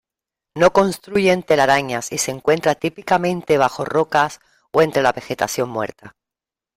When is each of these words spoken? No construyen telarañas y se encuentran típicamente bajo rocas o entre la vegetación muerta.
No 0.55 0.73
construyen 0.73 1.43
telarañas 1.43 2.11
y 2.11 2.17
se 2.17 2.31
encuentran 2.31 2.73
típicamente 2.75 3.59
bajo 3.59 3.85
rocas 3.85 4.39
o 4.71 4.81
entre 4.81 5.03
la 5.03 5.11
vegetación 5.11 5.69
muerta. 5.69 6.15